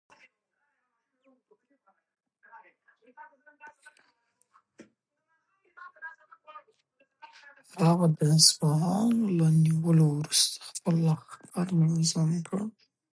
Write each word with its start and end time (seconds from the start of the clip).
هغه 7.87 8.07
د 8.17 8.19
اصفهان 8.37 9.15
له 9.37 9.47
نیولو 9.63 10.05
وروسته 10.19 10.57
خپل 10.77 10.95
لښکر 11.05 11.67
منظم 11.79 12.29
کړ. 12.47 12.57